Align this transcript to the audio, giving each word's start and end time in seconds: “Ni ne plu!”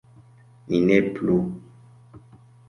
“Ni 0.69 0.79
ne 0.87 0.97
plu!” 1.19 1.35